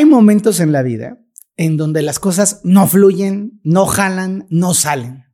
[0.00, 1.18] Hay momentos en la vida
[1.58, 5.24] en donde las cosas no fluyen, no jalan, no salen.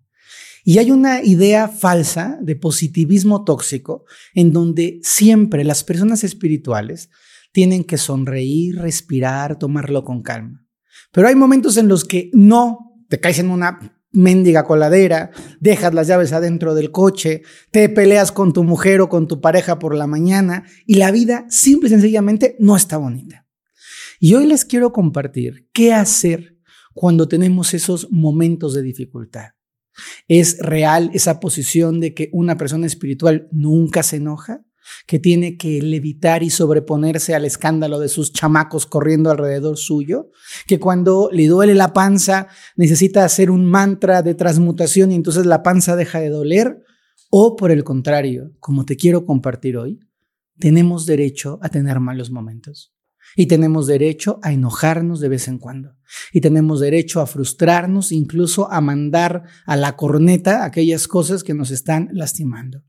[0.64, 7.10] Y hay una idea falsa de positivismo tóxico en donde siempre las personas espirituales
[7.52, 10.66] tienen que sonreír, respirar, tomarlo con calma.
[11.12, 15.30] Pero hay momentos en los que no, te caes en una mendiga coladera,
[15.60, 19.78] dejas las llaves adentro del coche, te peleas con tu mujer o con tu pareja
[19.78, 23.45] por la mañana y la vida simple y sencillamente no está bonita.
[24.18, 26.56] Y hoy les quiero compartir qué hacer
[26.94, 29.50] cuando tenemos esos momentos de dificultad.
[30.28, 34.64] ¿Es real esa posición de que una persona espiritual nunca se enoja?
[35.06, 40.30] ¿Que tiene que levitar y sobreponerse al escándalo de sus chamacos corriendo alrededor suyo?
[40.66, 45.62] ¿Que cuando le duele la panza necesita hacer un mantra de transmutación y entonces la
[45.62, 46.82] panza deja de doler?
[47.30, 49.98] ¿O por el contrario, como te quiero compartir hoy,
[50.58, 52.95] tenemos derecho a tener malos momentos?
[53.34, 55.96] Y tenemos derecho a enojarnos de vez en cuando.
[56.32, 61.70] Y tenemos derecho a frustrarnos, incluso a mandar a la corneta aquellas cosas que nos
[61.70, 62.82] están lastimando.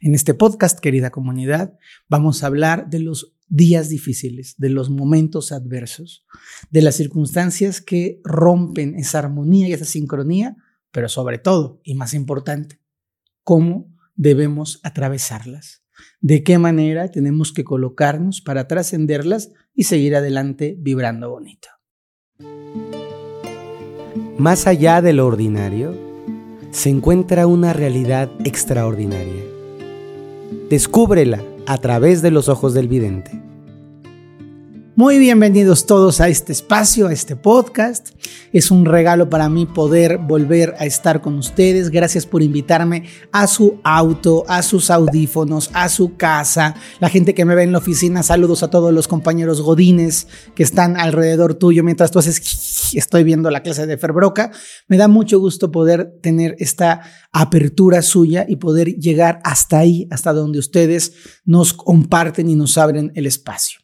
[0.00, 1.74] En este podcast, querida comunidad,
[2.08, 6.26] vamos a hablar de los días difíciles, de los momentos adversos,
[6.70, 10.56] de las circunstancias que rompen esa armonía y esa sincronía,
[10.90, 12.80] pero sobre todo, y más importante,
[13.42, 15.82] cómo debemos atravesarlas
[16.20, 21.68] de qué manera tenemos que colocarnos para trascenderlas y seguir adelante vibrando bonito.
[24.38, 25.94] Más allá de lo ordinario,
[26.70, 29.42] se encuentra una realidad extraordinaria.
[30.70, 33.47] Descúbrela a través de los ojos del vidente.
[34.98, 38.08] Muy bienvenidos todos a este espacio, a este podcast.
[38.52, 41.90] Es un regalo para mí poder volver a estar con ustedes.
[41.90, 46.74] Gracias por invitarme a su auto, a sus audífonos, a su casa.
[46.98, 50.26] La gente que me ve en la oficina, saludos a todos los compañeros godines
[50.56, 54.50] que están alrededor tuyo mientras tú haces, estoy viendo la clase de Ferbroca.
[54.88, 60.32] Me da mucho gusto poder tener esta apertura suya y poder llegar hasta ahí, hasta
[60.32, 61.12] donde ustedes
[61.44, 63.78] nos comparten y nos abren el espacio.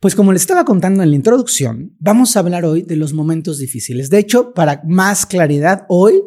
[0.00, 3.58] Pues como les estaba contando en la introducción, vamos a hablar hoy de los momentos
[3.58, 4.10] difíciles.
[4.10, 6.22] De hecho, para más claridad, hoy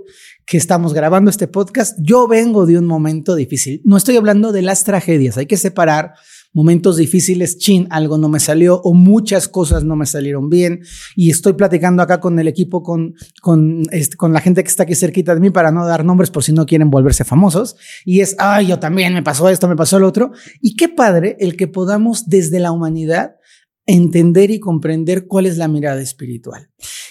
[0.45, 3.81] que estamos grabando este podcast, yo vengo de un momento difícil.
[3.83, 6.13] No estoy hablando de las tragedias, hay que separar
[6.53, 10.81] momentos difíciles, chin, algo no me salió o muchas cosas no me salieron bien.
[11.16, 14.83] Y estoy platicando acá con el equipo, con, con, este, con la gente que está
[14.83, 17.75] aquí cerquita de mí para no dar nombres por si no quieren volverse famosos.
[18.06, 20.31] Y es, ay, yo también me pasó esto, me pasó lo otro.
[20.61, 23.35] Y qué padre el que podamos desde la humanidad
[23.88, 26.70] entender y comprender cuál es la mirada espiritual.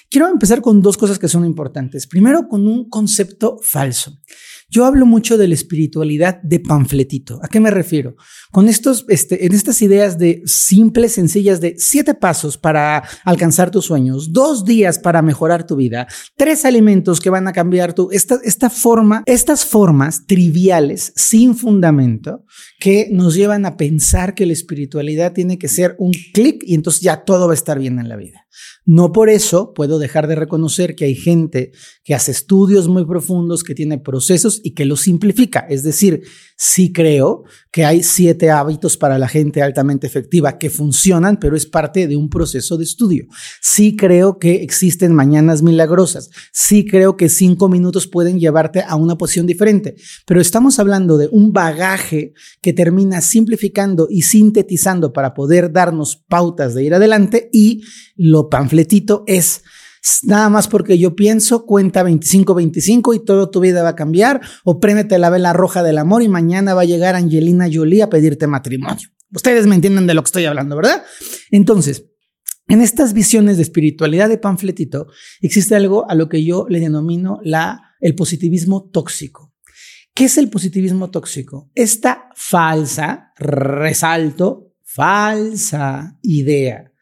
[0.09, 2.07] Quiero empezar con dos cosas que son importantes.
[2.07, 4.21] Primero, con un concepto falso.
[4.69, 7.38] Yo hablo mucho de la espiritualidad de panfletito.
[7.43, 8.16] ¿A qué me refiero?
[8.50, 13.84] Con estos, este, en estas ideas de simples, sencillas, de siete pasos para alcanzar tus
[13.84, 18.41] sueños, dos días para mejorar tu vida, tres alimentos que van a cambiar tu, esta,
[18.43, 22.44] esta forma, estas formas triviales, sin fundamento,
[22.81, 27.03] que nos llevan a pensar que la espiritualidad tiene que ser un clic y entonces
[27.03, 28.46] ya todo va a estar bien en la vida.
[28.84, 31.72] No por eso puedo dejar de reconocer que hay gente
[32.05, 35.67] que hace estudios muy profundos, que tiene procesos y que lo simplifica.
[35.69, 36.22] Es decir,
[36.56, 41.67] sí creo que hay siete hábitos para la gente altamente efectiva que funcionan, pero es
[41.67, 43.27] parte de un proceso de estudio.
[43.61, 46.31] Sí creo que existen mañanas milagrosas.
[46.53, 49.97] Sí creo que cinco minutos pueden llevarte a una posición diferente,
[50.27, 56.75] pero estamos hablando de un bagaje que termina simplificando y sintetizando para poder darnos pautas
[56.75, 57.83] de ir adelante y
[58.16, 59.62] lo panfletito es
[60.22, 64.81] nada más porque yo pienso, cuenta 25-25 y toda tu vida va a cambiar, o
[64.81, 68.47] prémete la vela roja del amor y mañana va a llegar Angelina Jolie a pedirte
[68.47, 69.09] matrimonio.
[69.34, 71.05] Ustedes me entienden de lo que estoy hablando, ¿verdad?
[71.50, 72.06] Entonces,
[72.69, 75.09] en estas visiones de espiritualidad de panfletito
[75.41, 79.53] existe algo a lo que yo le denomino la, el positivismo tóxico.
[80.15, 81.71] ¿Qué es el positivismo tóxico?
[81.75, 86.93] Esta falsa, resalto, falsa idea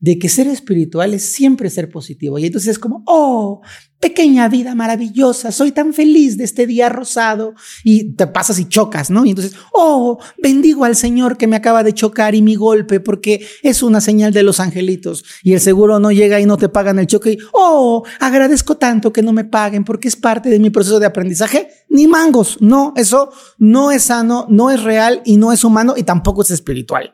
[0.00, 2.38] de que ser espiritual es siempre ser positivo.
[2.38, 3.60] Y entonces es como, oh,
[4.00, 7.54] pequeña vida maravillosa, soy tan feliz de este día rosado
[7.84, 9.26] y te pasas y chocas, ¿no?
[9.26, 13.46] Y entonces, oh, bendigo al Señor que me acaba de chocar y mi golpe porque
[13.62, 16.98] es una señal de los angelitos y el seguro no llega y no te pagan
[16.98, 20.70] el choque y, oh, agradezco tanto que no me paguen porque es parte de mi
[20.70, 21.68] proceso de aprendizaje.
[21.90, 26.04] Ni mangos, no, eso no es sano, no es real y no es humano y
[26.04, 27.12] tampoco es espiritual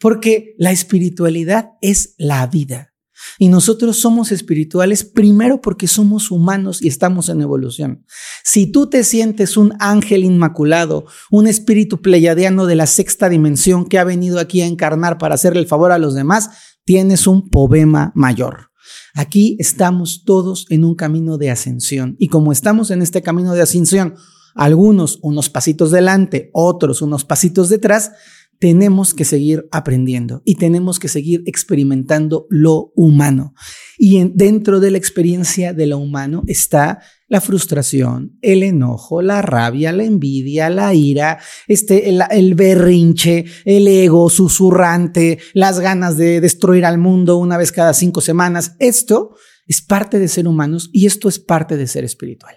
[0.00, 2.90] porque la espiritualidad es la vida.
[3.38, 8.04] Y nosotros somos espirituales primero porque somos humanos y estamos en evolución.
[8.44, 13.98] Si tú te sientes un ángel inmaculado, un espíritu pleiadiano de la sexta dimensión que
[13.98, 16.50] ha venido aquí a encarnar para hacerle el favor a los demás,
[16.84, 18.70] tienes un poema mayor.
[19.14, 23.62] Aquí estamos todos en un camino de ascensión y como estamos en este camino de
[23.62, 24.14] ascensión,
[24.54, 28.12] algunos unos pasitos delante, otros unos pasitos detrás,
[28.60, 33.54] tenemos que seguir aprendiendo y tenemos que seguir experimentando lo humano.
[33.98, 39.92] Y dentro de la experiencia de lo humano está la frustración, el enojo, la rabia,
[39.92, 46.84] la envidia, la ira, este, el, el, berrinche, el ego susurrante, las ganas de destruir
[46.84, 48.76] al mundo una vez cada cinco semanas.
[48.78, 49.36] Esto
[49.70, 52.56] es parte de ser humanos y esto es parte de ser espiritual.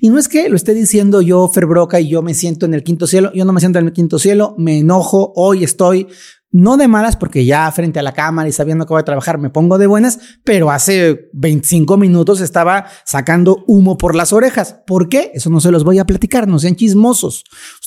[0.00, 2.82] Y no es que lo esté diciendo yo, Ferbroca, y yo me siento en el
[2.82, 6.08] quinto cielo, yo no me siento en el quinto cielo, me enojo, hoy estoy
[6.54, 9.38] no de malas porque ya frente a la cámara y sabiendo que voy a trabajar
[9.38, 14.76] me pongo de buenas, pero hace 25 minutos estaba sacando humo por las orejas.
[14.86, 15.32] ¿Por qué?
[15.34, 17.42] Eso no se los voy a platicar, no sean chismosos.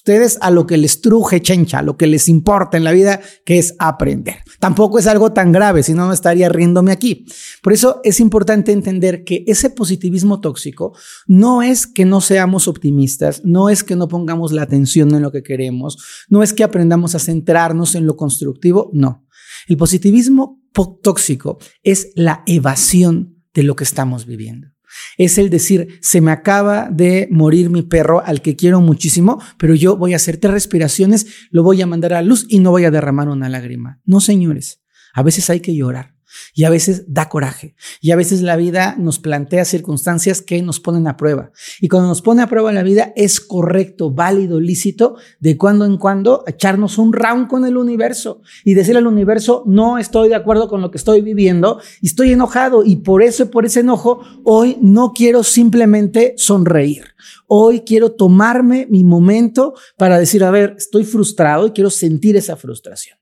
[0.08, 3.58] Ustedes a lo que les truje chencha, lo que les importa en la vida, que
[3.58, 4.36] es aprender.
[4.58, 7.26] Tampoco es algo tan grave, si no, no estaría riéndome aquí.
[7.62, 10.96] Por eso es importante entender que ese positivismo tóxico
[11.28, 15.34] no es que no seamos optimistas, no es que no pongamos la atención en lo
[15.34, 15.98] que queremos,
[16.30, 19.28] no es que aprendamos a centrarnos en lo constructivo no.
[19.68, 20.62] El positivismo
[21.04, 24.77] tóxico es la evasión de lo que estamos viviendo.
[25.18, 29.76] Es el decir, se me acaba de morir mi perro al que quiero muchísimo, pero
[29.76, 32.86] yo voy a hacer tres respiraciones, lo voy a mandar a luz y no voy
[32.86, 34.02] a derramar una lágrima.
[34.06, 34.82] No, señores,
[35.14, 36.17] a veces hay que llorar.
[36.54, 37.76] Y a veces da coraje.
[38.02, 41.52] Y a veces la vida nos plantea circunstancias que nos ponen a prueba.
[41.82, 45.98] Y cuando nos pone a prueba la vida es correcto, válido, lícito de cuando en
[45.98, 50.68] cuando echarnos un round con el universo y decirle al universo, no estoy de acuerdo
[50.68, 52.84] con lo que estoy viviendo y estoy enojado.
[52.84, 57.06] Y por eso y por ese enojo, hoy no quiero simplemente sonreír.
[57.48, 62.56] Hoy quiero tomarme mi momento para decir, a ver, estoy frustrado y quiero sentir esa
[62.56, 63.18] frustración.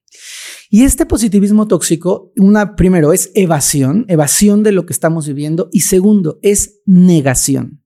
[0.69, 5.81] Y este positivismo tóxico, una, primero, es evasión, evasión de lo que estamos viviendo, y
[5.81, 7.83] segundo, es negación.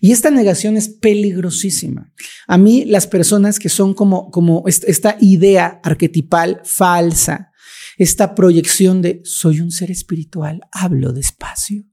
[0.00, 2.12] Y esta negación es peligrosísima.
[2.48, 7.52] A mí, las personas que son como, como esta idea arquetipal falsa,
[7.98, 11.84] esta proyección de soy un ser espiritual, hablo despacio,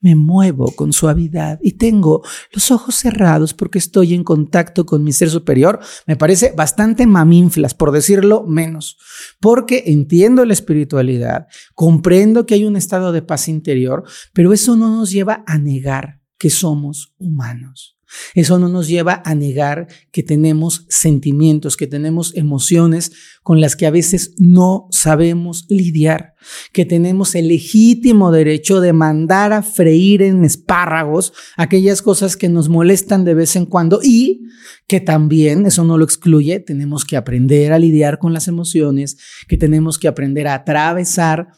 [0.00, 2.22] me muevo con suavidad y tengo
[2.52, 5.80] los ojos cerrados porque estoy en contacto con mi ser superior.
[6.06, 8.98] Me parece bastante maminflas, por decirlo menos,
[9.40, 14.88] porque entiendo la espiritualidad, comprendo que hay un estado de paz interior, pero eso no
[14.88, 17.99] nos lleva a negar que somos humanos.
[18.34, 23.12] Eso no nos lleva a negar que tenemos sentimientos, que tenemos emociones
[23.42, 26.34] con las que a veces no sabemos lidiar,
[26.72, 32.68] que tenemos el legítimo derecho de mandar a freír en espárragos aquellas cosas que nos
[32.68, 34.42] molestan de vez en cuando y
[34.86, 39.18] que también, eso no lo excluye, tenemos que aprender a lidiar con las emociones,
[39.48, 41.48] que tenemos que aprender a atravesar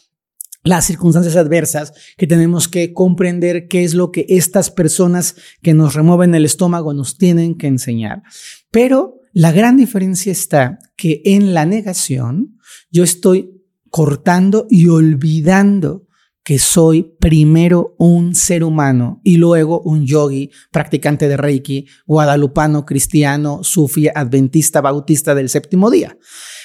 [0.65, 5.95] las circunstancias adversas, que tenemos que comprender qué es lo que estas personas que nos
[5.95, 8.23] remueven el estómago nos tienen que enseñar.
[8.71, 12.59] Pero la gran diferencia está que en la negación
[12.91, 13.51] yo estoy
[13.91, 16.07] cortando y olvidando
[16.45, 23.63] que soy primero un ser humano y luego un yogi, practicante de Reiki, guadalupano, cristiano,
[23.63, 26.17] sufi, adventista, bautista del séptimo día.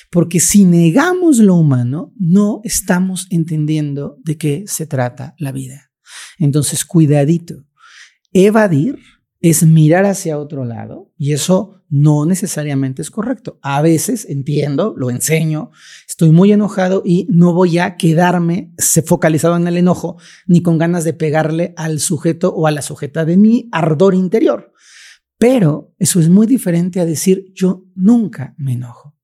[0.10, 5.92] Porque si negamos lo humano, no estamos entendiendo de qué se trata la vida.
[6.40, 7.66] Entonces, cuidadito.
[8.32, 9.00] Evadir
[9.40, 13.60] es mirar hacia otro lado y eso no necesariamente es correcto.
[13.62, 15.72] A veces entiendo, lo enseño,
[16.08, 18.74] estoy muy enojado y no voy a quedarme
[19.06, 23.26] focalizado en el enojo ni con ganas de pegarle al sujeto o a la sujeta
[23.26, 24.74] de mi ardor interior.
[25.38, 29.17] Pero eso es muy diferente a decir yo nunca me enojo.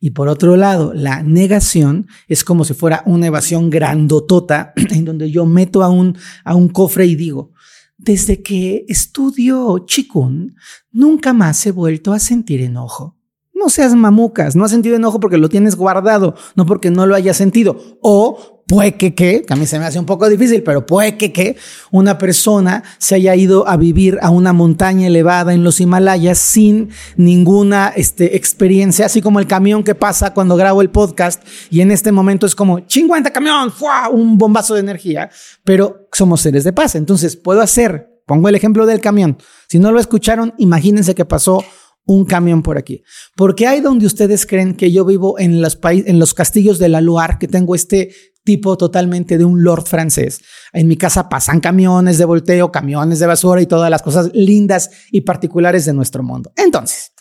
[0.00, 5.30] Y por otro lado, la negación es como si fuera una evasión grandotota en donde
[5.30, 7.52] yo meto a un, a un cofre y digo,
[7.98, 10.54] desde que estudio Chikun,
[10.92, 13.16] nunca más he vuelto a sentir enojo.
[13.54, 17.14] No seas mamucas, no has sentido enojo porque lo tienes guardado, no porque no lo
[17.14, 17.98] hayas sentido.
[18.02, 21.32] O puede que, que, a mí se me hace un poco difícil, pero puede que,
[21.32, 21.56] que
[21.90, 26.90] una persona se haya ido a vivir a una montaña elevada en los Himalayas sin
[27.16, 31.92] ninguna este, experiencia, así como el camión que pasa cuando grabo el podcast y en
[31.92, 34.08] este momento es como, chingüenta camión, ¡fua!
[34.08, 35.30] un bombazo de energía,
[35.64, 36.96] pero somos seres de paz.
[36.96, 39.38] Entonces puedo hacer, pongo el ejemplo del camión.
[39.68, 41.64] Si no lo escucharon, imagínense que pasó
[42.04, 43.02] un camión por aquí.
[43.36, 47.00] Porque hay donde ustedes creen que yo vivo en los, en los castillos de la
[47.00, 48.10] Loire, que tengo este
[48.46, 50.40] tipo totalmente de un lord francés.
[50.72, 54.88] En mi casa pasan camiones de volteo, camiones de basura y todas las cosas lindas
[55.10, 56.50] y particulares de nuestro mundo.
[56.56, 57.12] Entonces,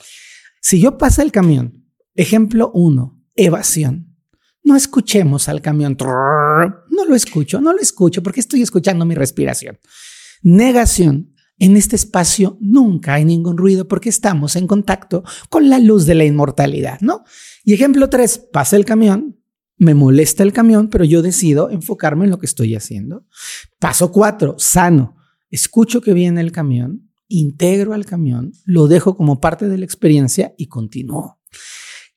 [0.62, 4.15] si yo pasa el camión, ejemplo uno, evasión.
[4.63, 5.98] no escuchemos al camión.
[6.00, 9.77] No lo escucho, no lo escucho porque estoy escuchando mi respiración.
[10.41, 11.34] Negación.
[11.58, 16.13] En este espacio nunca hay ningún ruido porque estamos en contacto con la luz de
[16.13, 17.24] la inmortalidad, ¿no?
[17.63, 19.39] Y ejemplo tres, pasa el camión,
[19.77, 23.25] me molesta el camión, pero yo decido enfocarme en lo que estoy haciendo.
[23.79, 25.15] Paso cuatro, sano.
[25.50, 30.53] Escucho que viene el camión, integro al camión, lo dejo como parte de la experiencia
[30.58, 31.39] y continúo.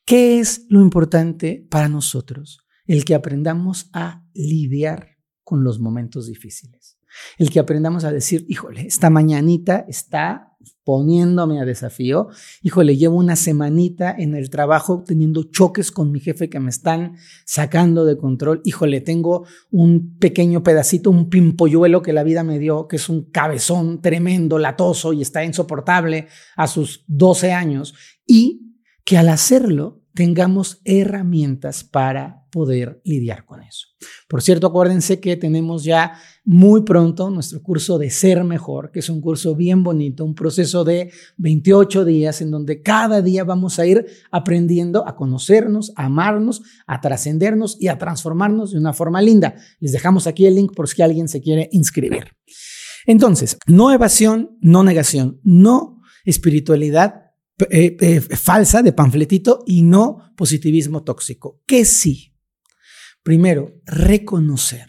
[0.05, 2.61] ¿Qué es lo importante para nosotros?
[2.87, 6.99] El que aprendamos a lidiar con los momentos difíciles.
[7.37, 10.48] El que aprendamos a decir, híjole, esta mañanita está
[10.88, 12.28] poniéndome a desafío.
[12.62, 17.16] Híjole, llevo una semanita en el trabajo teniendo choques con mi jefe que me están
[17.45, 18.62] sacando de control.
[18.64, 23.30] Híjole, tengo un pequeño pedacito, un pimpolluelo que la vida me dio, que es un
[23.30, 27.92] cabezón tremendo, latoso y está insoportable a sus 12 años.
[28.26, 28.73] Y
[29.04, 33.87] que al hacerlo tengamos herramientas para poder lidiar con eso.
[34.28, 39.08] Por cierto, acuérdense que tenemos ya muy pronto nuestro curso de Ser Mejor, que es
[39.10, 43.87] un curso bien bonito, un proceso de 28 días en donde cada día vamos a
[43.87, 49.54] ir aprendiendo a conocernos, a amarnos, a trascendernos y a transformarnos de una forma linda.
[49.78, 52.32] Les dejamos aquí el link por si alguien se quiere inscribir.
[53.06, 57.27] Entonces, no evasión, no negación, no espiritualidad
[57.71, 61.61] eh, eh, falsa de panfletito y no positivismo tóxico.
[61.67, 62.35] ¿Qué sí?
[63.23, 64.88] Primero, reconocer,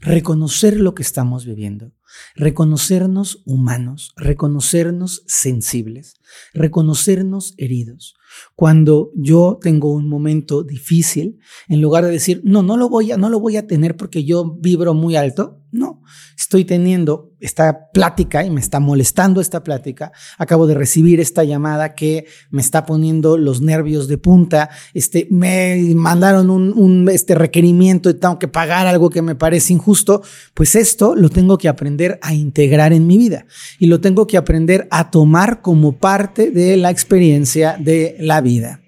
[0.00, 1.92] reconocer lo que estamos viviendo,
[2.36, 6.14] reconocernos humanos, reconocernos sensibles,
[6.52, 8.14] reconocernos heridos.
[8.54, 13.16] Cuando yo tengo un momento difícil, en lugar de decir, no, no lo voy a,
[13.16, 15.93] no lo voy a tener porque yo vibro muy alto, no,
[16.36, 20.12] estoy teniendo esta plática y me está molestando esta plática.
[20.38, 24.70] Acabo de recibir esta llamada que me está poniendo los nervios de punta.
[24.94, 30.22] Este, me mandaron un, este requerimiento y tengo que pagar algo que me parece injusto.
[30.54, 33.46] Pues esto lo tengo que aprender a integrar en mi vida
[33.78, 38.83] y lo tengo que aprender a tomar como parte de la experiencia de la vida.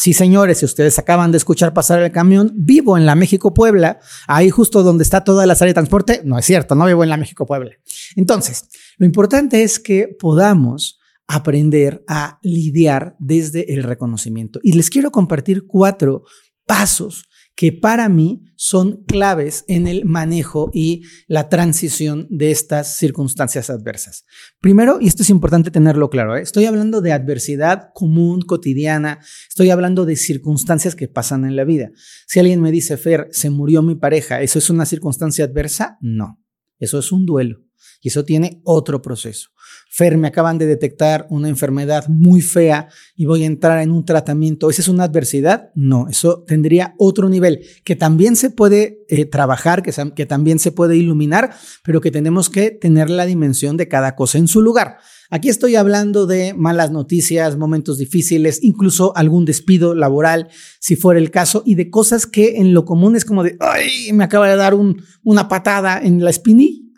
[0.00, 4.00] Sí, señores, si ustedes acaban de escuchar pasar el camión, vivo en la México Puebla,
[4.26, 6.22] ahí justo donde está toda la sala de transporte.
[6.24, 7.72] No es cierto, no vivo en la México Puebla.
[8.16, 8.64] Entonces,
[8.96, 14.58] lo importante es que podamos aprender a lidiar desde el reconocimiento.
[14.62, 16.22] Y les quiero compartir cuatro
[16.64, 17.28] pasos
[17.60, 24.24] que para mí son claves en el manejo y la transición de estas circunstancias adversas.
[24.62, 26.40] Primero, y esto es importante tenerlo claro, ¿eh?
[26.40, 31.90] estoy hablando de adversidad común, cotidiana, estoy hablando de circunstancias que pasan en la vida.
[32.26, 35.98] Si alguien me dice, Fer, se murió mi pareja, ¿eso es una circunstancia adversa?
[36.00, 36.42] No,
[36.78, 37.58] eso es un duelo.
[38.00, 39.50] Y eso tiene otro proceso.
[39.92, 44.04] Fer, me acaban de detectar una enfermedad muy fea y voy a entrar en un
[44.04, 44.70] tratamiento.
[44.70, 45.70] ¿Esa es una adversidad?
[45.74, 50.96] No, eso tendría otro nivel que también se puede eh, trabajar, que, también se puede
[50.96, 51.50] iluminar,
[51.82, 54.98] pero que tenemos que tener la dimensión de cada cosa en su lugar.
[55.28, 61.32] Aquí estoy hablando de malas noticias, momentos difíciles, incluso algún despido laboral, si fuera el
[61.32, 64.54] caso, y de cosas que en lo común es como de, ay, me acaba de
[64.54, 64.74] dar
[65.24, 66.30] una patada en la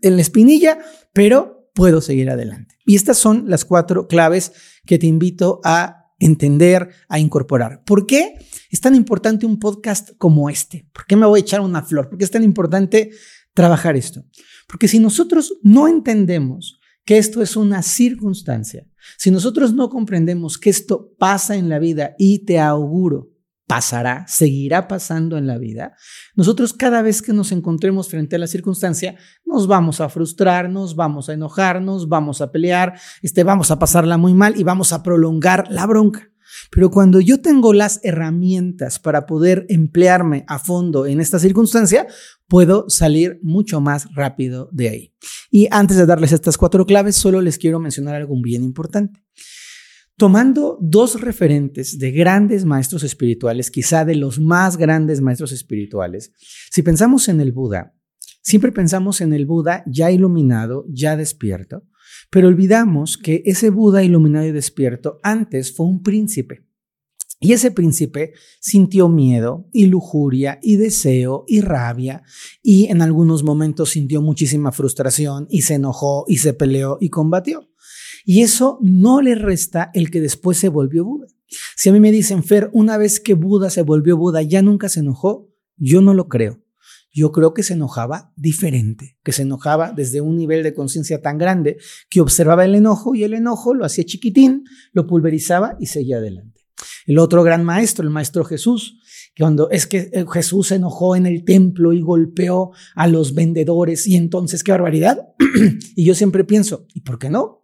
[0.02, 0.78] en la espinilla,
[1.14, 2.71] pero puedo seguir adelante.
[2.84, 4.52] Y estas son las cuatro claves
[4.86, 7.82] que te invito a entender, a incorporar.
[7.84, 8.34] ¿Por qué
[8.70, 10.88] es tan importante un podcast como este?
[10.92, 12.08] ¿Por qué me voy a echar una flor?
[12.08, 13.10] ¿Por qué es tan importante
[13.54, 14.24] trabajar esto?
[14.68, 18.86] Porque si nosotros no entendemos que esto es una circunstancia,
[19.18, 23.31] si nosotros no comprendemos que esto pasa en la vida y te auguro
[23.72, 25.96] pasará, seguirá pasando en la vida,
[26.34, 30.94] nosotros cada vez que nos encontremos frente a la circunstancia, nos vamos a frustrar, nos
[30.94, 34.92] vamos a enojar, nos vamos a pelear, este, vamos a pasarla muy mal y vamos
[34.92, 36.28] a prolongar la bronca.
[36.70, 42.06] Pero cuando yo tengo las herramientas para poder emplearme a fondo en esta circunstancia,
[42.48, 45.14] puedo salir mucho más rápido de ahí.
[45.50, 49.24] Y antes de darles estas cuatro claves, solo les quiero mencionar algo bien importante.
[50.16, 56.32] Tomando dos referentes de grandes maestros espirituales, quizá de los más grandes maestros espirituales,
[56.70, 57.94] si pensamos en el Buda,
[58.42, 61.84] siempre pensamos en el Buda ya iluminado, ya despierto,
[62.30, 66.66] pero olvidamos que ese Buda iluminado y despierto antes fue un príncipe.
[67.40, 72.22] Y ese príncipe sintió miedo y lujuria y deseo y rabia
[72.62, 77.71] y en algunos momentos sintió muchísima frustración y se enojó y se peleó y combatió.
[78.24, 81.26] Y eso no le resta el que después se volvió Buda.
[81.76, 84.88] Si a mí me dicen, Fer, una vez que Buda se volvió Buda, ya nunca
[84.88, 86.62] se enojó, yo no lo creo.
[87.14, 91.36] Yo creo que se enojaba diferente, que se enojaba desde un nivel de conciencia tan
[91.36, 91.76] grande
[92.08, 96.62] que observaba el enojo y el enojo lo hacía chiquitín, lo pulverizaba y seguía adelante.
[97.06, 98.98] El otro gran maestro, el maestro Jesús,
[99.38, 104.06] cuando es que eh, Jesús se enojó en el templo y golpeó a los vendedores
[104.06, 105.18] y entonces qué barbaridad.
[105.96, 107.61] y yo siempre pienso, ¿y por qué no?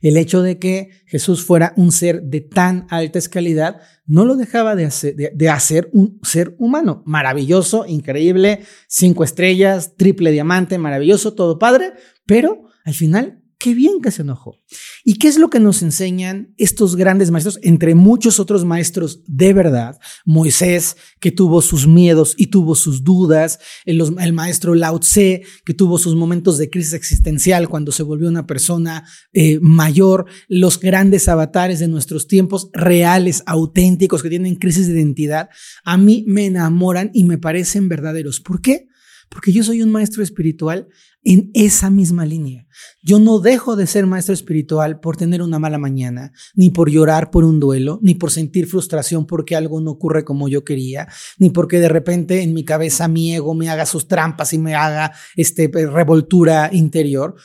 [0.00, 4.74] El hecho de que Jesús fuera un ser de tan alta escalidad no lo dejaba
[4.74, 7.02] de hacer, de, hacer un ser humano.
[7.06, 11.92] Maravilloso, increíble, cinco estrellas, triple diamante, maravilloso, todo padre,
[12.26, 14.58] pero al final Qué bien que se enojó.
[15.04, 19.52] ¿Y qué es lo que nos enseñan estos grandes maestros, entre muchos otros maestros de
[19.52, 19.98] verdad?
[20.24, 25.98] Moisés, que tuvo sus miedos y tuvo sus dudas, el, maestro Lao Tse, que tuvo
[25.98, 31.80] sus momentos de crisis existencial cuando se volvió una persona eh, mayor, los grandes avatares
[31.80, 35.50] de nuestros tiempos, reales, auténticos, que tienen crisis de identidad,
[35.84, 38.40] a mí me enamoran y me parecen verdaderos.
[38.40, 38.88] ¿Por qué?
[39.30, 40.88] Porque yo soy un maestro espiritual
[41.22, 42.66] en esa misma línea.
[43.00, 47.30] Yo no dejo de ser maestro espiritual por tener una mala mañana, ni por llorar
[47.30, 51.08] por un duelo, ni por sentir frustración porque algo no ocurre como yo quería,
[51.38, 54.74] ni porque de repente en mi cabeza mi ego me haga sus trampas y me
[54.74, 57.36] haga este revoltura interior,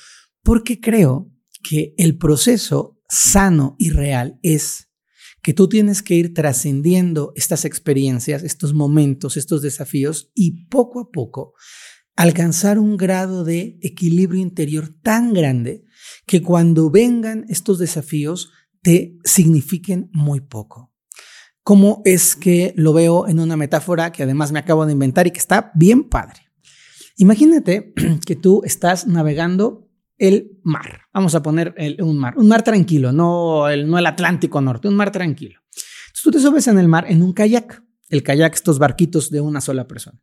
[0.41, 4.84] porque creo que el proceso sano y real es
[5.45, 11.11] que tú tienes que ir trascendiendo estas experiencias, estos momentos, estos desafíos y poco a
[11.11, 11.53] poco
[12.15, 15.83] alcanzar un grado de equilibrio interior tan grande
[16.25, 18.49] que cuando vengan estos desafíos
[18.81, 20.91] te signifiquen muy poco.
[21.61, 25.31] ¿Cómo es que lo veo en una metáfora que además me acabo de inventar y
[25.31, 26.39] que está bien padre?
[27.17, 27.93] Imagínate
[28.25, 29.84] que tú estás navegando
[30.17, 31.01] el mar.
[31.13, 34.95] Vamos a poner un mar, un mar tranquilo, no el, no el Atlántico Norte, un
[34.95, 35.59] mar tranquilo.
[35.67, 37.83] Entonces tú te subes en el mar en un kayak.
[38.07, 40.21] El kayak, estos barquitos de una sola persona.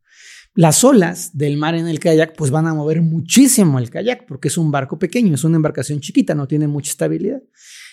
[0.54, 4.48] Las olas del mar en el kayak pues van a mover muchísimo el kayak porque
[4.48, 7.42] es un barco pequeño, es una embarcación chiquita, no tiene mucha estabilidad.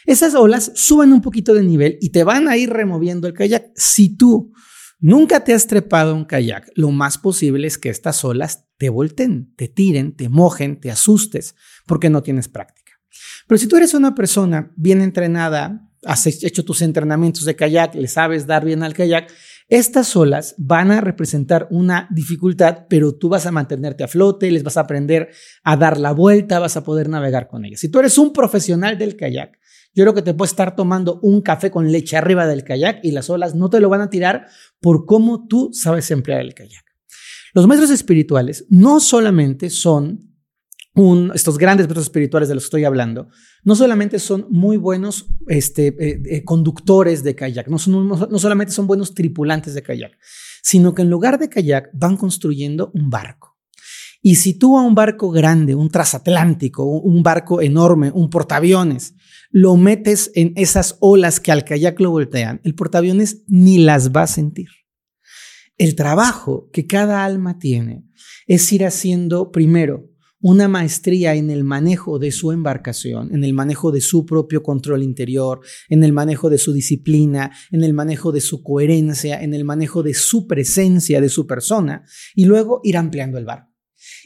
[0.06, 3.72] Esas olas suben un poquito de nivel y te van a ir removiendo el kayak.
[3.76, 4.52] Si tú
[5.00, 9.54] nunca te has trepado un kayak, lo más posible es que estas olas te volteen,
[9.56, 11.56] te tiren, te mojen, te asustes
[11.90, 12.94] porque no tienes práctica.
[13.48, 18.08] Pero si tú eres una persona bien entrenada, has hecho tus entrenamientos de kayak, le
[18.08, 19.34] sabes dar bien al kayak,
[19.68, 24.62] estas olas van a representar una dificultad, pero tú vas a mantenerte a flote, les
[24.62, 25.30] vas a aprender
[25.64, 27.80] a dar la vuelta, vas a poder navegar con ellas.
[27.80, 29.58] Si tú eres un profesional del kayak,
[29.96, 33.12] yo creo que te puedes estar tomando un café con leche arriba del kayak y
[33.12, 34.46] las olas no te lo van a tirar
[34.80, 36.86] por cómo tú sabes emplear el kayak.
[37.56, 40.29] Los maestros espirituales no solamente son
[41.34, 43.30] estos grandes maestros espirituales de los que estoy hablando,
[43.64, 49.14] no solamente son muy buenos este, eh, eh, conductores de kayak, no, solamente son buenos
[49.14, 50.12] tripulantes de kayak,
[50.62, 53.58] sino que en lugar de kayak van construyendo un barco.
[54.22, 59.16] Y si tú a un barco grande, un transatlántico, un barco enorme, un portaaviones,
[59.52, 64.24] lo metes en esas olas que al kayak lo voltean, el portaaviones ni las va
[64.24, 64.68] a sentir.
[65.78, 68.04] El trabajo que cada alma tiene
[68.48, 70.09] es ir haciendo primero
[70.42, 75.04] una maestría en el manejo de su embarcación, en el manejo de su propio control
[75.04, 79.66] interior, en el manejo de su disciplina, en el manejo de su coherencia, en el
[79.66, 83.70] manejo de su presencia, de su persona, y luego ir ampliando el barco.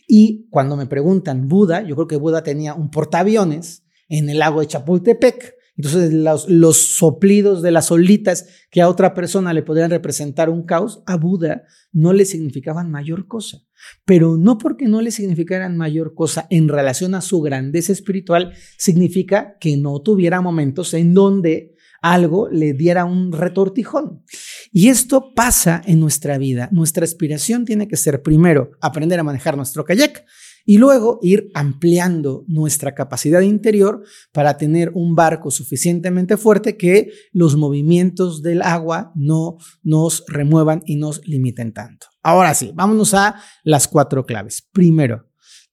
[0.07, 4.59] Y cuando me preguntan Buda, yo creo que Buda tenía un portaaviones en el lago
[4.59, 10.49] de Chapultepec, entonces, los, soplidos de las olitas que a otra persona le podrían representar
[10.49, 13.59] un caos, a Buda no le significaban mayor cosa.
[14.05, 19.57] Pero no porque no le significaran mayor cosa en relación a su grandeza espiritual, significa
[19.59, 24.23] que no tuviera momentos en donde algo le diera un retortijón.
[24.71, 26.69] Y esto pasa en nuestra vida.
[26.71, 30.23] Nuestra aspiración tiene que ser primero aprender a manejar nuestro kayak
[30.65, 37.57] y luego ir ampliando nuestra capacidad interior para tener un barco suficientemente fuerte que los
[37.57, 42.07] movimientos del agua no nos remuevan y nos limiten tanto.
[42.21, 44.67] Ahora sí, vámonos a las cuatro claves.
[44.71, 45.29] Primero,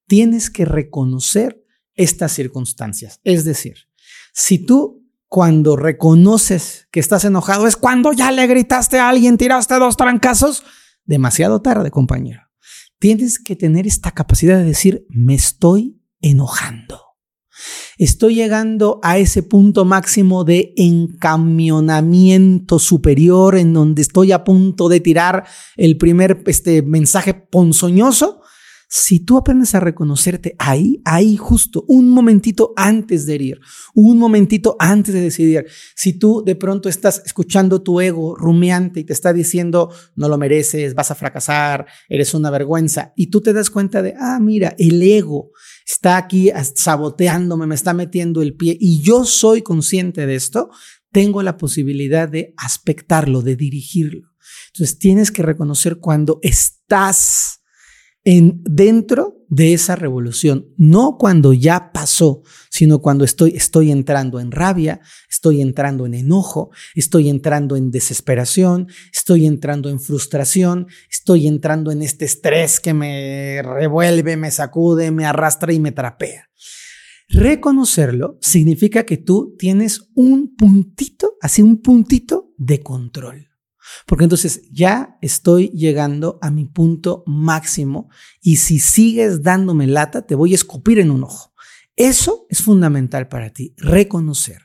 [0.07, 3.20] tienes que reconocer estas circunstancias.
[3.22, 3.76] Es decir,
[4.33, 9.79] si tú cuando reconoces que estás enojado es cuando ya le gritaste a alguien, tiraste
[9.79, 10.64] dos trancazos,
[11.05, 12.49] demasiado tarde, compañero
[13.00, 17.00] tienes que tener esta capacidad de decir, me estoy enojando.
[17.98, 25.00] Estoy llegando a ese punto máximo de encamionamiento superior en donde estoy a punto de
[25.00, 28.39] tirar el primer este, mensaje ponzoñoso
[28.92, 33.61] si tú aprendes a reconocerte ahí, ahí justo, un momentito antes de herir,
[33.94, 39.05] un momentito antes de decidir, si tú de pronto estás escuchando tu ego rumiante y
[39.05, 43.53] te está diciendo, no lo mereces, vas a fracasar, eres una vergüenza, y tú te
[43.53, 45.53] das cuenta de, ah, mira, el ego
[45.87, 50.68] está aquí saboteándome, me está metiendo el pie, y yo soy consciente de esto,
[51.12, 54.31] tengo la posibilidad de aspectarlo, de dirigirlo.
[54.74, 57.60] Entonces tienes que reconocer cuando estás
[58.24, 64.52] en, dentro de esa revolución, no cuando ya pasó, sino cuando estoy, estoy entrando en
[64.52, 71.90] rabia, estoy entrando en enojo, estoy entrando en desesperación, estoy entrando en frustración, estoy entrando
[71.90, 76.48] en este estrés que me revuelve, me sacude, me arrastra y me trapea.
[77.28, 83.49] Reconocerlo significa que tú tienes un puntito, así un puntito de control.
[84.07, 88.09] Porque entonces ya estoy llegando a mi punto máximo
[88.40, 91.53] y si sigues dándome lata, te voy a escupir en un ojo.
[91.96, 94.62] Eso es fundamental para ti, reconocer.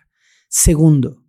[0.47, 1.23] Segundo,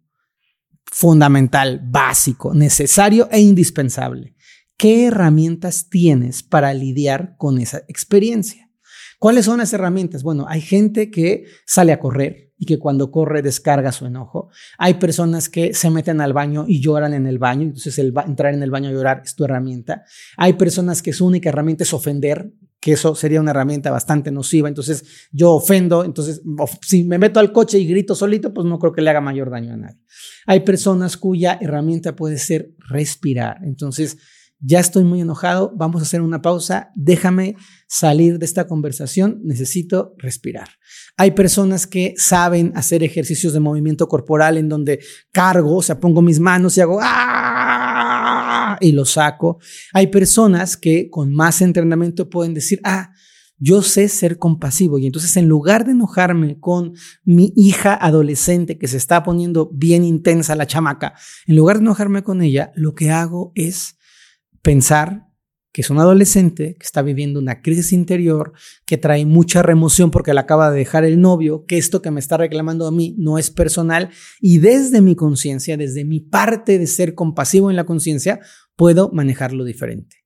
[0.84, 4.36] fundamental, básico, necesario e indispensable.
[4.76, 8.70] ¿Qué herramientas tienes para lidiar con esa experiencia?
[9.18, 10.22] ¿Cuáles son las herramientas?
[10.22, 14.48] Bueno, hay gente que sale a correr, y que cuando corre descarga su enojo.
[14.78, 18.54] Hay personas que se meten al baño y lloran en el baño, entonces el entrar
[18.54, 20.04] en el baño a llorar es tu herramienta.
[20.36, 24.68] Hay personas que su única herramienta es ofender, que eso sería una herramienta bastante nociva,
[24.68, 26.42] entonces yo ofendo, entonces
[26.82, 29.50] si me meto al coche y grito solito, pues no creo que le haga mayor
[29.50, 30.00] daño a nadie.
[30.46, 34.18] Hay personas cuya herramienta puede ser respirar, entonces
[34.66, 37.54] ya estoy muy enojado, vamos a hacer una pausa, déjame
[37.86, 40.68] salir de esta conversación, necesito respirar.
[41.16, 44.98] Hay personas que saben hacer ejercicios de movimiento corporal en donde
[45.30, 48.76] cargo, o sea, pongo mis manos y hago ¡ah!
[48.80, 49.60] y lo saco.
[49.92, 53.12] Hay personas que con más entrenamiento pueden decir, ah,
[53.58, 58.88] yo sé ser compasivo y entonces en lugar de enojarme con mi hija adolescente que
[58.88, 61.14] se está poniendo bien intensa la chamaca,
[61.46, 63.96] en lugar de enojarme con ella, lo que hago es
[64.66, 65.28] pensar
[65.72, 68.52] que es un adolescente que está viviendo una crisis interior,
[68.84, 72.18] que trae mucha remoción porque le acaba de dejar el novio, que esto que me
[72.18, 76.88] está reclamando a mí no es personal y desde mi conciencia, desde mi parte de
[76.88, 78.40] ser compasivo en la conciencia,
[78.74, 80.16] puedo manejarlo diferente.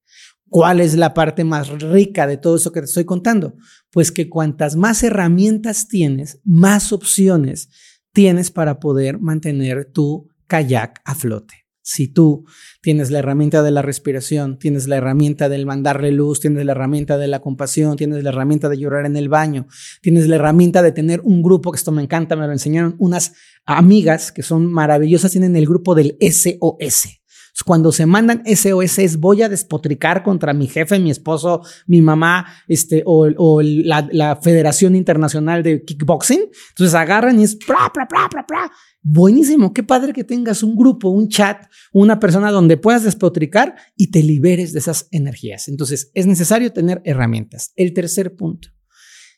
[0.49, 3.57] ¿Cuál es la parte más rica de todo eso que te estoy contando?
[3.91, 7.69] Pues que cuantas más herramientas tienes, más opciones
[8.15, 11.61] tienes para poder mantener tu kayak a flote.
[11.93, 12.45] Si tú
[12.83, 17.19] tienes la herramienta de la respiración, tienes la herramienta del mandarle luz, tienes la herramienta
[17.19, 19.67] de la compasión, tienes la herramienta de llorar en el baño,
[20.01, 23.33] tienes la herramienta de tener un grupo, que esto me encanta, me lo enseñaron unas
[23.67, 27.20] amigas que son maravillosas, tienen el grupo del SOS.
[27.65, 32.47] Cuando se mandan SOS es voy a despotricar contra mi jefe, mi esposo, mi mamá,
[32.69, 36.49] este, o, la, Federación Internacional de Kickboxing.
[36.71, 38.71] Entonces agarran y es pra, pra, pra, pra, pra.
[39.03, 44.11] Buenísimo, qué padre que tengas un grupo, un chat, una persona donde puedas despotricar y
[44.11, 45.69] te liberes de esas energías.
[45.69, 47.73] Entonces, es necesario tener herramientas.
[47.77, 48.69] El tercer punto,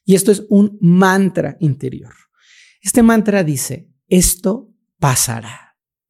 [0.04, 2.12] y esto es un mantra interior.
[2.80, 5.61] Este mantra dice, esto pasará.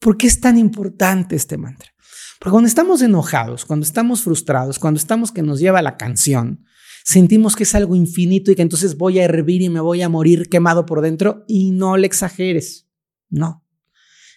[0.02, 1.94] ¿Por qué es tan importante este mantra?
[2.40, 6.64] Porque cuando estamos enojados, cuando estamos frustrados, cuando estamos que nos lleva la canción,
[7.04, 10.08] sentimos que es algo infinito y que entonces voy a hervir y me voy a
[10.08, 12.88] morir quemado por dentro y no le exageres.
[13.30, 13.61] No.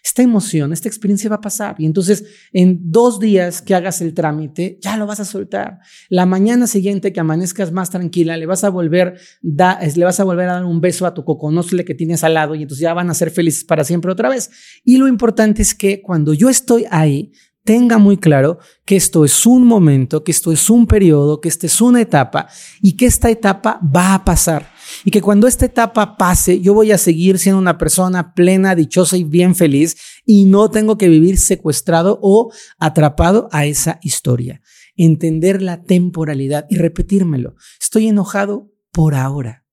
[0.06, 1.78] Esta emoción, esta experiencia va a pasar.
[1.80, 5.80] Y entonces, en dos días que hagas el trámite, ya lo vas a soltar.
[6.10, 10.24] La mañana siguiente que amanezcas más tranquila, le vas a volver, da, le vas a
[10.24, 12.94] volver a dar un beso a tu coconósle que tienes al lado y entonces ya
[12.94, 14.52] van a ser felices para siempre otra vez.
[14.84, 17.32] Y lo importante es que cuando yo estoy ahí,
[17.64, 21.66] tenga muy claro que esto es un momento, que esto es un periodo, que esta
[21.66, 22.48] es una etapa
[22.80, 24.75] y que esta etapa va a pasar.
[25.06, 29.16] Y que cuando esta etapa pase, yo voy a seguir siendo una persona plena, dichosa
[29.18, 34.62] y bien feliz y no tengo que vivir secuestrado o atrapado a esa historia.
[34.98, 37.56] Entender la temporalidad y repetírmelo.
[37.80, 39.66] Estoy enojado por ahora.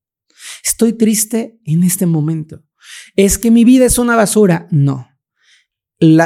[0.63, 2.63] Estoy triste en este momento.
[3.17, 4.69] Es que mi vida es una basura.
[4.71, 5.09] No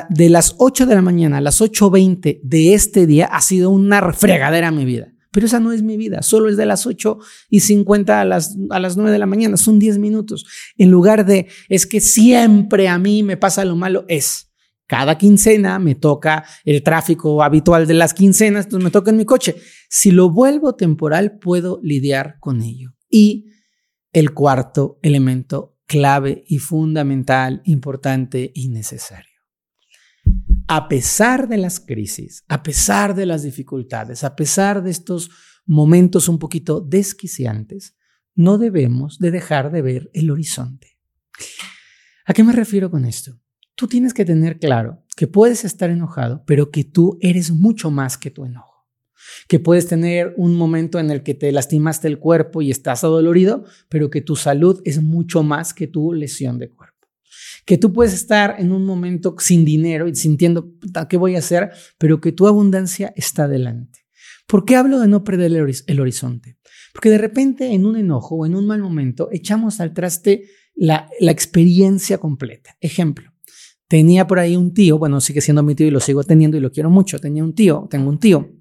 [0.08, 4.12] de las 8 de la mañana a las 8.20 de este día ha sido una
[4.12, 5.12] fregadera mi vida.
[5.36, 7.18] Pero esa no es mi vida, solo es de las 8
[7.50, 10.46] y 50 a las, a las 9 de la mañana, son 10 minutos.
[10.78, 14.50] En lugar de, es que siempre a mí me pasa lo malo, es,
[14.86, 19.26] cada quincena me toca el tráfico habitual de las quincenas, entonces me toca en mi
[19.26, 19.56] coche.
[19.90, 22.94] Si lo vuelvo temporal, puedo lidiar con ello.
[23.10, 23.50] Y
[24.14, 29.35] el cuarto elemento clave y fundamental, importante y necesario
[30.68, 35.30] a pesar de las crisis, a pesar de las dificultades, a pesar de estos
[35.64, 37.96] momentos un poquito desquiciantes,
[38.34, 40.98] no debemos de dejar de ver el horizonte.
[42.24, 43.40] ¿A qué me refiero con esto?
[43.76, 48.18] Tú tienes que tener claro que puedes estar enojado, pero que tú eres mucho más
[48.18, 48.86] que tu enojo.
[49.48, 53.64] Que puedes tener un momento en el que te lastimaste el cuerpo y estás adolorido,
[53.88, 56.95] pero que tu salud es mucho más que tu lesión de cuerpo.
[57.64, 60.72] Que tú puedes estar en un momento sin dinero y sintiendo,
[61.08, 61.70] ¿qué voy a hacer?
[61.98, 64.00] Pero que tu abundancia está adelante.
[64.46, 65.52] ¿Por qué hablo de no perder
[65.86, 66.56] el, horizonte?
[66.92, 70.44] Porque de repente en un enojo o en un mal momento echamos al traste
[70.74, 72.76] la, la experiencia completa.
[72.80, 73.32] Ejemplo,
[73.88, 76.60] tenía por ahí un tío, bueno, sigue siendo mi tío y lo sigo teniendo y
[76.60, 78.52] lo quiero mucho, tenía un tío, tengo un tío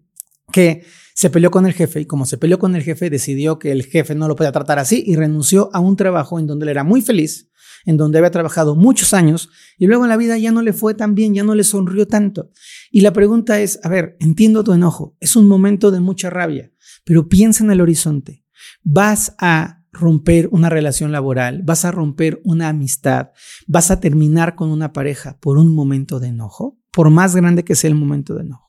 [0.51, 0.83] que
[1.13, 3.85] se peleó con el jefe y como se peleó con el jefe decidió que el
[3.85, 6.83] jefe no lo podía tratar así y renunció a un trabajo en donde él era
[6.83, 7.49] muy feliz,
[7.85, 10.93] en donde había trabajado muchos años y luego en la vida ya no le fue
[10.93, 12.51] tan bien, ya no le sonrió tanto.
[12.91, 16.71] Y la pregunta es, a ver, entiendo tu enojo, es un momento de mucha rabia,
[17.03, 18.43] pero piensa en el horizonte.
[18.83, 23.29] Vas a romper una relación laboral, vas a romper una amistad,
[23.67, 27.75] vas a terminar con una pareja por un momento de enojo, por más grande que
[27.75, 28.64] sea el momento de enojo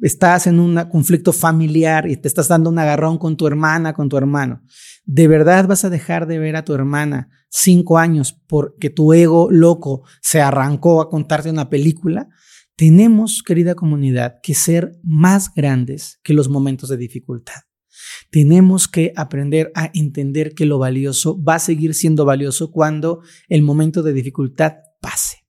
[0.00, 4.08] estás en un conflicto familiar y te estás dando un agarrón con tu hermana, con
[4.08, 4.62] tu hermano,
[5.04, 9.48] ¿de verdad vas a dejar de ver a tu hermana cinco años porque tu ego
[9.50, 12.28] loco se arrancó a contarte una película?
[12.76, 17.62] Tenemos, querida comunidad, que ser más grandes que los momentos de dificultad.
[18.30, 23.62] Tenemos que aprender a entender que lo valioso va a seguir siendo valioso cuando el
[23.62, 25.39] momento de dificultad pase.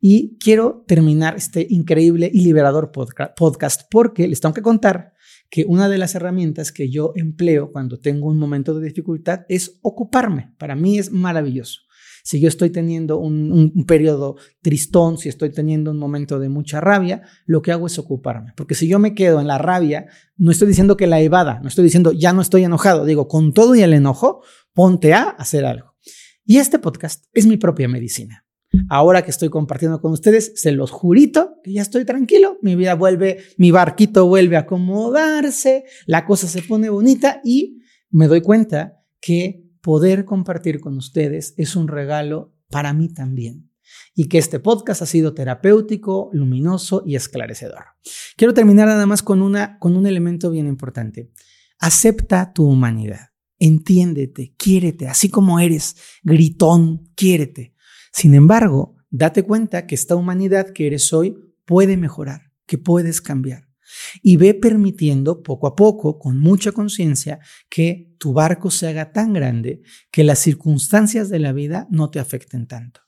[0.00, 5.12] Y quiero terminar este increíble y liberador podcast porque les tengo que contar
[5.50, 9.78] que una de las herramientas que yo empleo cuando tengo un momento de dificultad es
[9.82, 10.54] ocuparme.
[10.58, 11.80] Para mí es maravilloso.
[12.22, 17.22] Si yo estoy teniendo un, periodo tristón, si estoy teniendo un momento de mucha rabia,
[17.46, 18.52] lo que hago es ocuparme.
[18.56, 21.68] Porque si yo me quedo en la rabia, no estoy diciendo que la evada, no
[21.68, 25.64] estoy diciendo ya no estoy enojado, digo, con todo y el enojo, ponte a hacer
[25.64, 25.94] algo.
[26.44, 28.44] Y este podcast es mi propia medicina.
[28.88, 32.94] Ahora que estoy compartiendo con ustedes, se los jurito que ya estoy tranquilo, mi vida
[32.94, 39.02] vuelve, mi barquito vuelve a acomodarse, la cosa se pone bonita y me doy cuenta
[39.20, 43.70] que poder compartir con ustedes es un regalo para mí también
[44.14, 47.84] y que este podcast ha sido terapéutico, luminoso y esclarecedor.
[48.36, 51.32] Quiero terminar nada más con, una, con un elemento bien importante.
[51.78, 57.74] Acepta tu humanidad, entiéndete, quiérete, así como eres, gritón, quiérete.
[58.12, 63.68] Sin embargo, date cuenta que esta humanidad que eres hoy puede mejorar, que puedes cambiar.
[64.22, 69.32] Y ve permitiendo poco a poco, con mucha conciencia, que tu barco se haga tan
[69.32, 73.00] grande que las circunstancias de la vida no te afecten tanto.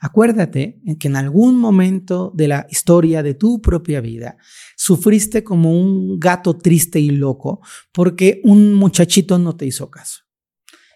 [0.00, 4.36] Acuérdate que en algún momento de la historia de tu propia vida
[4.76, 7.60] sufriste como un gato triste y loco
[7.92, 10.23] porque un muchachito no te hizo caso.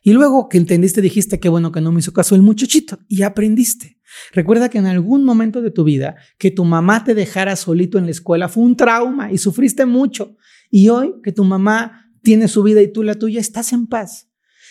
[0.02, 3.22] Y luego que entendiste, dijiste que bueno que no me hizo caso el muchachito y
[3.22, 3.98] aprendiste.
[4.32, 8.04] Recuerda que en algún momento de tu vida que tu mamá te dejara solito en
[8.04, 10.36] la escuela fue un trauma y sufriste mucho.
[10.70, 14.30] Y hoy que tu mamá tiene su vida y tú la tuya, estás en paz.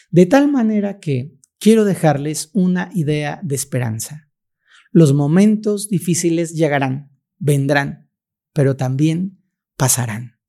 [0.09, 4.29] De tal manera que quiero dejarles una idea de esperanza.
[4.91, 8.09] Los momentos difíciles llegarán, vendrán,
[8.53, 9.39] pero también
[9.75, 10.39] pasarán.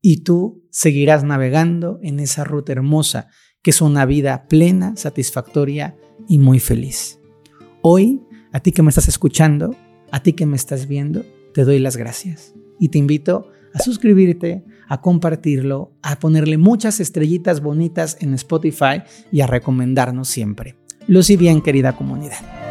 [0.00, 3.28] Y tú seguirás navegando en esa ruta hermosa
[3.66, 5.96] que es una vida plena, satisfactoria
[6.28, 7.18] y muy feliz.
[7.82, 9.74] Hoy, a ti que me estás escuchando,
[10.12, 14.62] a ti que me estás viendo, te doy las gracias y te invito a suscribirte,
[14.86, 19.02] a compartirlo, a ponerle muchas estrellitas bonitas en Spotify
[19.32, 20.76] y a recomendarnos siempre.
[21.08, 22.65] Luz y bien, querida comunidad.